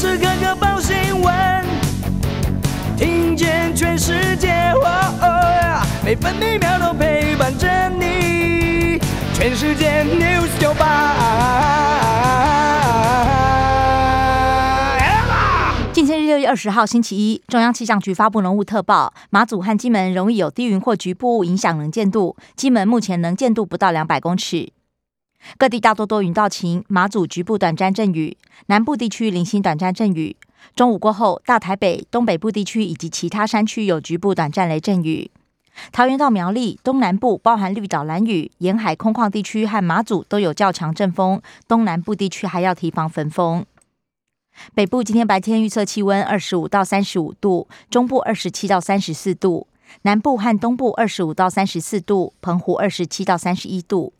[0.00, 1.34] 时刻刻报新闻，
[2.96, 4.72] 听见全世界，
[6.02, 8.98] 每分每秒都陪伴着你。
[9.34, 11.14] 全世界 news 九八。
[15.92, 17.42] 今天是六月二十号，星期一。
[17.48, 22.34] 中央气象局发布浓雾特报，马祖和金门容易有低云或局部影响能见度。
[22.56, 24.72] 金门目前能见度不到两百公尺。
[25.56, 28.36] 各地大多多云到晴，马祖局部短暂阵雨，
[28.66, 30.36] 南部地区零星短暂阵雨。
[30.76, 35.30] 中午过后，大台北、东北部地区以及其他山区有局部短暂雷阵雨。
[35.92, 43.64] 桃园到苗栗东南部，包含绿岛、蓝屿沿海空旷地区和马祖都有较强阵风，东南部地区还要提防焚风。
[44.74, 49.66] 北部今天白天预测气温二十五到三十五度，中部二十七到三十四度，
[50.02, 54.12] 南部和东部二十五到三十四度，澎湖二十七到三十一度。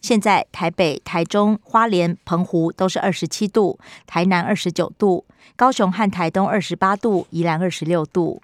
[0.00, 5.24] 现在台北、台中、花莲、澎湖都是二十七度，台南二十九度，
[5.56, 8.42] 高雄和台东二十八度，宜兰二十六度。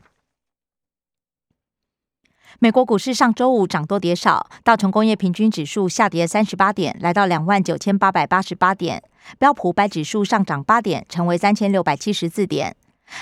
[2.60, 9.00] 美国股市上周五涨多跌少，道琼工业平均指数下跌三十八点，来到两万九千八百八十八点；
[9.38, 12.76] 标普白指数上涨八点，成为三千六百七十四点。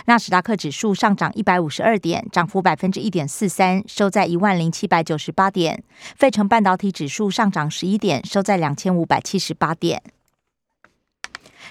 [0.06, 5.82] 纳斯达克指数上涨一百五十二点，涨幅百分之一点四三，收在一万零七百九十八点。
[6.16, 10.02] 费城半导体指数上涨十一点，收在两千五百七十八点。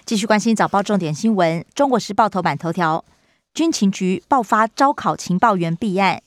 [0.06, 3.06] 继续关心早报重点新闻，《中国时报》头版头条：
[3.54, 6.22] 军情局爆发招考情报员弊案，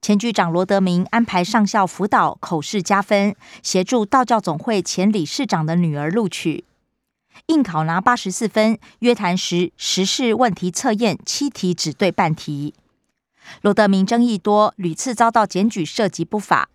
[0.00, 6.64] 前局长罗德明安排上校辅导口试加分，协助道教总会前理事长的女儿录取。
[7.46, 12.74] 应考拿八十四分，约谈时时事问题测验七题只对半题。
[13.60, 16.68] 罗德明争议多，屡次遭到检举涉及不法，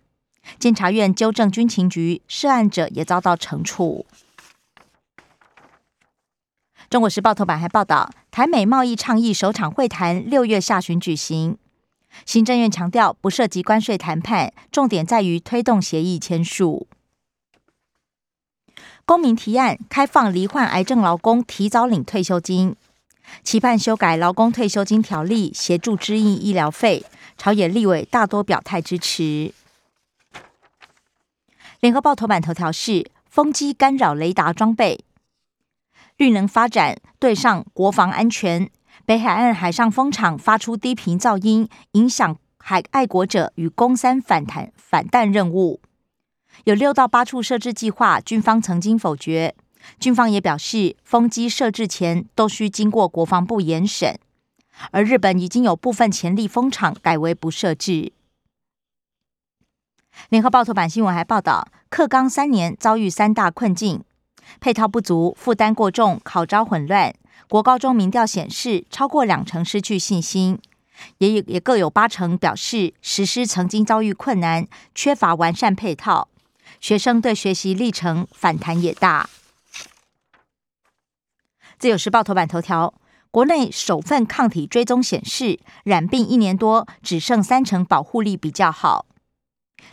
[0.58, 4.04] 监察院纠正军情局，涉案者也遭到惩处。
[6.90, 11.58] 中国时报头版还报道，台美贸易倡议首场会谈六月下旬举行，
[12.24, 16.86] 行政院强调不涉及关税谈判，重点在于推动协议签署。
[19.08, 22.76] 公民提案开放罹患癌症劳工提早领退休金，
[23.42, 27.06] 期盼修改劳工退休金条例，协助支应医疗费。
[27.38, 29.54] 朝野立委大多表态支持。
[31.80, 35.02] 联合报头版头条是：风机干扰雷达装备，
[36.18, 38.70] 绿能发展对上国防安全。
[39.06, 45.80] 北海岸海上风场发出低频噪音，影响海爱国者与攻三反弹反弹任务。
[46.64, 49.54] 有六到八处设置计划，军方曾经否决。
[50.00, 54.18] 军方也表示，风机设置前都需经过国防部严审。
[54.90, 58.12] 而日本已经有部分潜力风场改为不设置。
[60.28, 64.02] 联合报头版新闻还报道，课纲三年遭遇三大困境：
[64.60, 67.14] 配套不足、负担过重、考招混乱。
[67.48, 70.60] 国高中民调显示，超过两成失去信心，
[71.18, 76.28] 也也各有八成表示实施曾经遭遇困难，缺乏完善配套。
[76.80, 79.28] 学生对学习历程反弹也大。
[81.78, 82.94] 自由时报头版头条：
[83.30, 89.06] 国内首份抗体追踪显示，染病一年多只剩三成保护力比较好。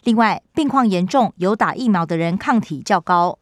[0.04, 3.38] 另外，病况严重有打疫苗的人抗体较高。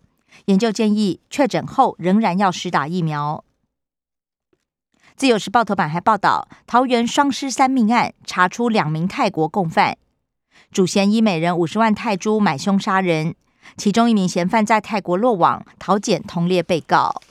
[0.45, 3.45] 研究建议，确诊后仍然要施打疫苗。
[5.15, 9.97] 自由时报头版还报道，桃园双尸三命案查出两名泰国共犯。
[10.73, 13.35] 主嫌以每人五十万泰铢买凶杀人，
[13.77, 17.21] 其中一名嫌犯在泰国落网，逃检同列被告。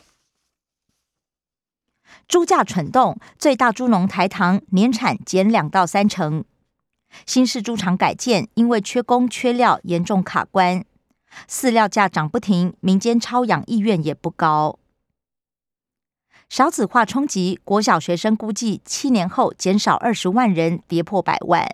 [2.29, 6.45] 猪价蠢动，最大猪农台糖年产减两到三成。
[7.27, 10.85] 新式猪场改建，因为缺工缺料，严重卡关。
[11.49, 14.79] 饲料价涨不停，民间超养意愿也不高。
[16.49, 21.67] 少子化冲击，国小学生估计七年后减少二十万人，跌破百万。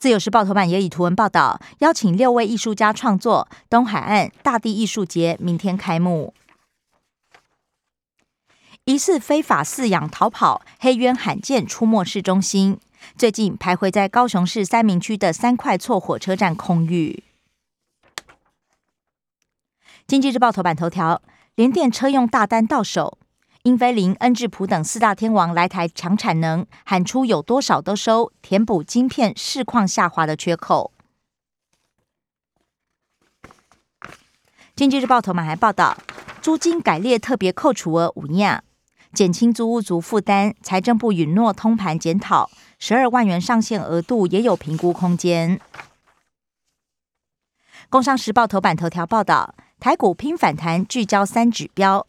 [0.00, 6.32] 自由时报头版也以图文报道，邀请六位艺术家创作东海岸大地艺术节，明天开幕。
[8.84, 12.80] 疑似非法饲养逃跑黑渊罕见出没市中心，
[13.18, 17.22] 最近徘徊在高雄市三明区的三块厝火车站空域。
[20.06, 21.20] 经济日报头版头条，
[21.56, 23.18] 联电车用大单到手。
[23.64, 30.92] 英飞凌、恩智浦等四大天王来台抢产能，喊出有多少都收，填补晶片市况下滑的缺口。
[34.74, 35.98] 经济日报头版还报道，
[36.40, 38.64] 租金改列特别扣除额五亚，
[39.12, 40.54] 减轻租屋族负担。
[40.62, 45.60] 财政部允诺通盘检讨，十二万元上限额度也有评估空间。
[47.90, 52.06] 工商时报头版头条报道，台股拼反弹，聚焦三指标。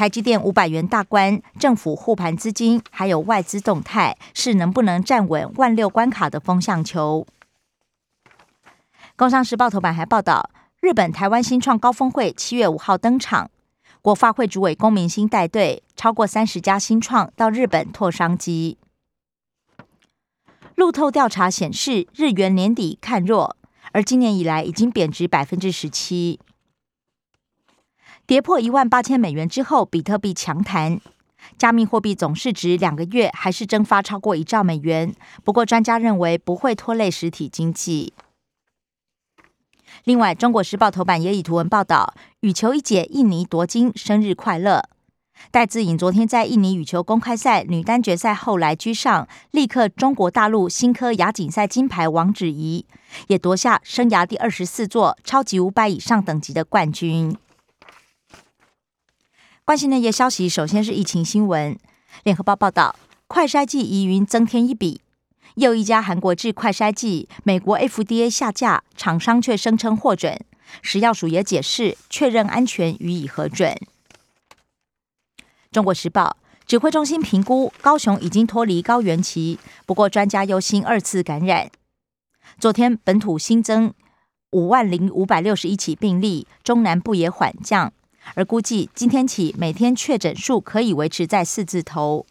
[0.00, 7.26] 台积电五百元大关，政府护盘资金还有外资动态，是能不能站稳万六关卡的风向球。
[9.14, 10.48] 工商时报头版还报道，
[10.80, 13.50] 日本台湾新创高峰会七月五号登场，
[14.00, 18.78] 国发会主委龚明鑫带队，超过三十家新创到日本拓商机。
[20.76, 23.54] 路透调查显示，日元年底看弱，
[23.92, 26.40] 而今年以来已经贬值百分之十七，
[28.30, 31.00] 跌破一万八千美元之后，比特币强弹，
[31.58, 35.12] 加密货币总市值两个月还是蒸发超过一兆美元。
[35.42, 38.12] 不过，专家认为不会拖累实体经济。
[40.04, 44.84] 另外，《中国时报》头版也以图文报道，羽球一姐印尼夺金，生日快乐。
[45.50, 52.86] 戴资颖昨天在印尼羽球公开赛女单决赛后来居上，力克中国大陆新科亚锦赛金牌王芷怡，
[53.26, 57.36] 也夺下生涯第二十四座超级五百以上等级的冠军。
[59.70, 61.78] 关心内页消息，首先是疫情新闻。
[62.24, 62.96] 联合报报道，
[63.28, 65.00] 快筛剂疑云增添一笔，
[65.54, 70.36] 又一家韩国制快筛剂，美国 FDA 下架，厂商却声称获准，
[70.82, 73.78] 食药署也解释确认安全，予以核准。
[75.70, 76.36] 中国时报
[76.66, 81.70] 指挥中心评估，高雄已经脱离高原期，不过专家忧心二次感染。
[82.58, 83.94] 昨天本土新增
[84.50, 87.92] 五万零五百六十一起病例，中南部也缓降，
[88.34, 92.26] 而估计今天起每天确诊数可以维持在四字头。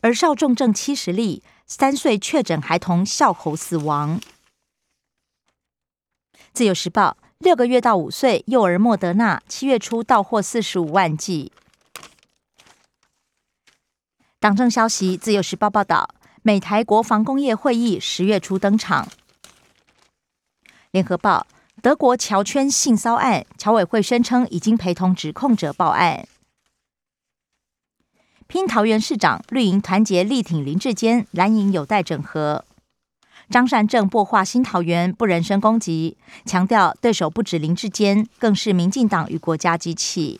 [0.00, 4.20] 而少重症七十例，三岁确诊孩童笑口死亡。
[6.52, 7.16] 自由时报。
[7.40, 11.50] 六个月到五岁幼儿莫德纳七月初到货四十五万剂。
[14.38, 19.08] 党政消息，自由时报报道，美台国防工业会议十月初登场。
[20.90, 21.46] 联合报，
[21.82, 26.26] 德国侨圈性骚案，侨委会宣称已经陪同指控者报案。
[28.46, 32.66] 拼桃园市长绿营团结力挺林志坚，蓝营有待整合。
[33.48, 40.38] 张善政破化新桃园，不人身攻击，强调对手不止林志坚，更是民进党与国家机器。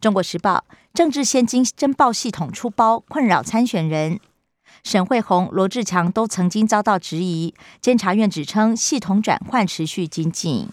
[0.00, 0.64] 中国时报
[0.94, 4.18] 政治现金申报系统出包，困扰参选人。
[4.82, 10.68] 沈惠宏、罗志强都曾经遭到质疑，监察院指称系统转换持续精进。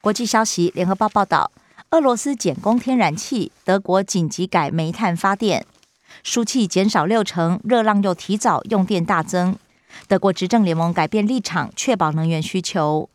[0.00, 1.50] 国际消息，联合报报道，
[1.90, 5.66] 俄罗斯减供天然气，德国紧急改煤炭发电。
[6.22, 9.56] 输气减少六成，热浪又提早，用电大增。
[10.06, 13.10] 德国执政联盟改变立场，确保能源需求。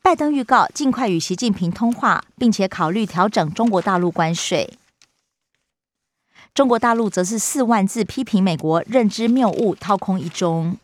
[0.00, 4.78] 拜登预告尽快与习近平通话，并且考虑调整中国大陆关税。
[6.54, 10.76] 中国大陆则是四万字批评美国认知谬误，掏空一中。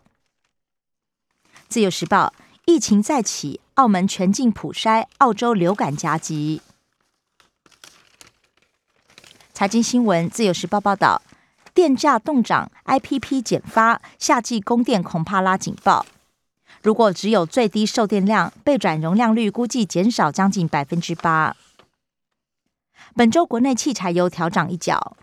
[1.68, 2.34] 自由时报
[2.64, 6.60] 疫情再起，澳门全境普筛，澳洲流感夹击。
[9.52, 11.22] 财经新闻，自由时报报道，
[11.72, 16.04] 电价动涨，IPP 减发，夏季供电恐怕拉警报。
[16.82, 21.54] 如果只有最低售电量，备转容量率估计减少将近百分之八。
[23.14, 25.16] 本周国内汽柴油调涨一角。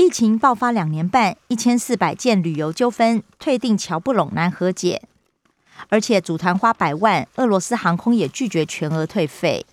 [0.00, 5.02] 疫情爆发两年半，一千四百件旅游纠纷，退订桥不拢难和解，
[5.90, 9.66] 而且组团花百万，俄罗斯航空也拒绝全额退费。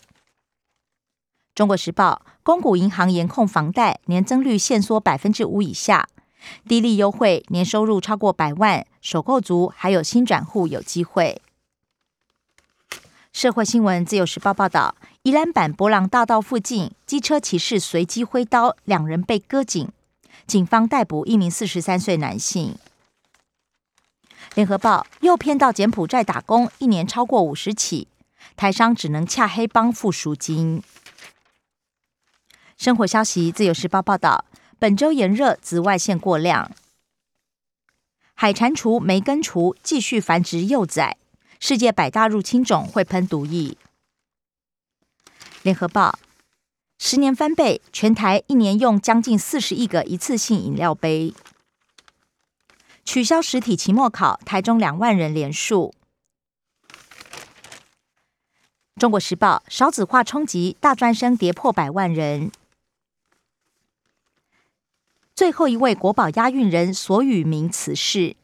[1.56, 2.24] 中国时报。
[2.44, 6.10] 公股银行严控房贷，年增率限缩百分之五以下，
[6.68, 11.42] 低利优惠，年收入超过百万，首购族还有新转户有机会。
[13.32, 19.90] 社会新闻，自由时报报道，宜兰版博朗大道附近，机车骑士随机挥刀，两人被割颈，
[20.48, 22.78] 警方逮捕一名四十三岁男性。
[24.56, 28.08] 联合报诱骗到柬埔寨打工，一年超过五十起，
[28.56, 30.82] 台商只能洽黑帮付赎金。
[32.78, 34.46] 生活消息，自由时报报道，
[34.80, 36.72] 本周炎热，紫外线过量，
[38.34, 41.18] 海蟾蜍、梅根蜍继续繁殖幼崽，
[41.60, 43.76] 世界百大入侵种会喷毒液。
[45.64, 46.18] 联合报，
[47.00, 51.34] 十年翻倍，全台一年用将近四十亿个一次性饮料杯。
[53.06, 55.94] 取消实体期末考，台中两万人连数。
[58.98, 62.52] 中国时报，少子化冲击，大专生跌破百万人。
[65.36, 68.36] 最后一位国宝押运人索宇明辞世，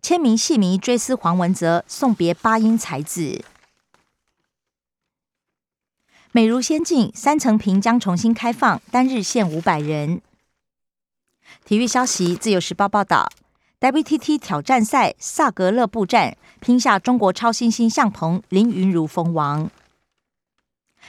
[0.00, 3.44] 签名戏迷追思黄文泽，送别八音才子。
[6.34, 10.22] 美如仙境三层屏将重新开放，单日限五百人。
[11.66, 13.30] 体育消息，自由时报报道
[13.80, 19.70] ，WTT 挑战赛萨格勒布站拼下中国超新星向鹏林云如封王。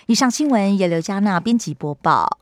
[0.08, 2.40] 以上新闻由刘嘉娜编辑播报。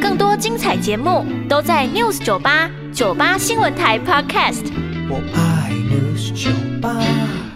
[0.00, 4.64] 更多精彩节目都在 News 九八九八新闻台 Podcast。
[5.10, 7.49] 我爱 News 酒吧。